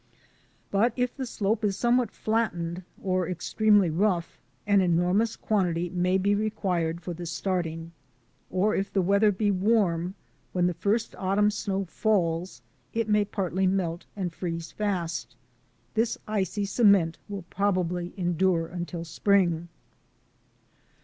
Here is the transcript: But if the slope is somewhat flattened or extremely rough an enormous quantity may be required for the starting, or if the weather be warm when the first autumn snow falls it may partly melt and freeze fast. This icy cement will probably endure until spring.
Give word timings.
But 0.71 0.93
if 0.95 1.15
the 1.15 1.27
slope 1.27 1.63
is 1.63 1.77
somewhat 1.77 2.09
flattened 2.09 2.81
or 3.03 3.29
extremely 3.29 3.91
rough 3.91 4.41
an 4.65 4.81
enormous 4.81 5.35
quantity 5.35 5.89
may 5.91 6.17
be 6.17 6.33
required 6.33 7.01
for 7.01 7.13
the 7.13 7.27
starting, 7.27 7.91
or 8.49 8.73
if 8.73 8.91
the 8.91 9.03
weather 9.03 9.31
be 9.31 9.51
warm 9.51 10.15
when 10.53 10.65
the 10.65 10.73
first 10.73 11.13
autumn 11.19 11.51
snow 11.51 11.85
falls 11.85 12.63
it 12.93 13.09
may 13.09 13.23
partly 13.25 13.67
melt 13.67 14.07
and 14.15 14.33
freeze 14.33 14.71
fast. 14.71 15.35
This 15.93 16.17
icy 16.27 16.65
cement 16.65 17.19
will 17.29 17.45
probably 17.51 18.11
endure 18.17 18.65
until 18.65 19.03
spring. 19.05 19.67